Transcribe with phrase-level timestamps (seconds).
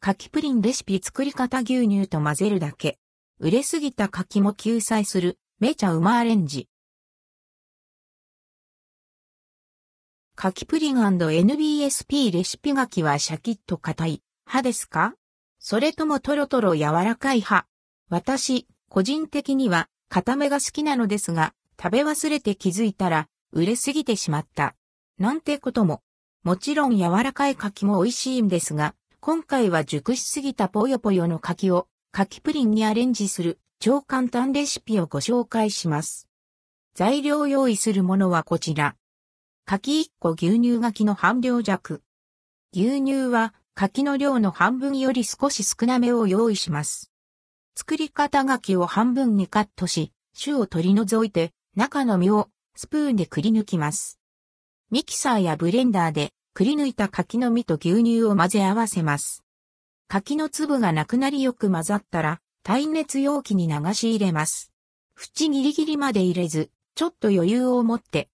[0.00, 3.00] 柿プリンレシピ作り方牛乳と混ぜるだけ。
[3.40, 6.68] 売れすぎた柿も救済する、めちゃうまアレンジ。
[10.36, 15.14] 柿プリン &NBSP レシピ柿はシャキッと硬い派ですか？
[15.58, 17.66] それともトロトロ柔らかい派
[18.08, 24.76] 私、個人的には硬めが好きなのですが、食べ忘れて気づいたら売れすぎてしまった。
[25.18, 26.02] なんてことも。
[26.44, 28.94] もちろん柔らかい柿も美味しいんですが、
[29.28, 36.30] 今回は熟しすぎたぽよぽよの柿を柿プリンにアレンジする超簡単レシピをご紹介します。
[36.94, 38.96] 材料用意するものはこちら。
[39.66, 42.00] 柿1個牛乳柿の半量弱。
[42.72, 47.12] 牛乳は柿の量の半分より少し少なめを用意します。
[47.76, 50.10] 作り方柿を半分にカットし、
[50.42, 54.18] 種を取り除いて、中の実をスプーンでくり抜きます。
[54.90, 59.44] ミキサーやブレンダーでくり抜いた柿の実と牛乳を混ぜ合わせます。
[60.08, 64.72] 柿の粒がなくなりよく混ざったら、耐熱容器に流し入れます。
[65.16, 68.28] 縁ギリギリまで入れず、ちょっと余裕を持って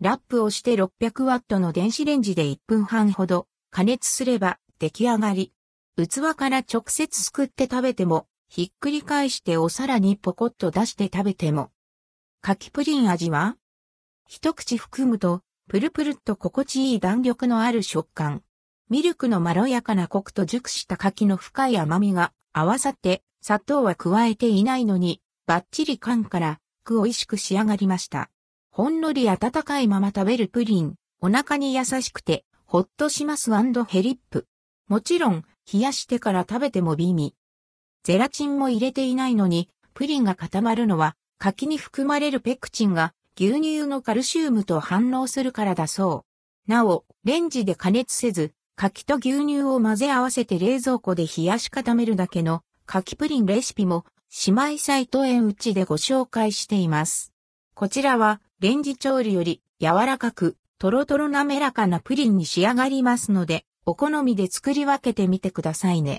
[0.00, 5.52] ラップをして600ワットの電子レンジで1分半ほど加熱すれば出来上がり。
[5.98, 11.70] 器から直接すくって食べても、ひっくり返してお皿にポコッと出して食べても。
[12.40, 13.58] 柿プリン味は
[14.26, 18.42] 一口含むと、プルプルっと心地いい弾力のある食感。
[18.88, 28.30] ミルクのまろやかなコクと熟した柿の深い甘みが合わさって砂糖は加えていないのに、バッチリ缶からく美味しく仕上がりました。
[28.72, 33.52] ほんのり温かいまま食べるプリン、お腹に優しくて、ほっとします
[33.86, 34.48] ヘリップ。
[34.88, 37.34] もちろん、冷やしてから食べても美味。
[38.02, 46.26] ゼラチンも入れていないのに、プリンが固まるのは、柿に含まれるペクチンが牛乳のカルシウムと反応するからだそ
[46.68, 46.70] う。
[46.70, 54.04] なお、レンジで加熱せず、柿と牛乳を混ぜ合わせて冷蔵庫で冷やし固めるだけの柿プリンレシピも
[54.46, 57.32] 姉妹サイト縁内でご紹介しています。
[57.74, 66.18] こちらはレンジ調理より柔らかく、とろとろ滑らかなプリンに仕上がりますので、お好みで作り分けてみてくださいね。